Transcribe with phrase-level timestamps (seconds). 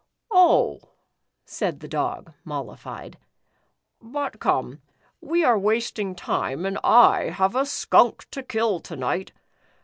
[0.31, 0.79] ""Oh,"
[1.45, 3.19] said the Dog, mollified.
[4.01, 4.81] "But come,
[5.21, 9.31] we are wasting time, and I have a skunk to kill to night.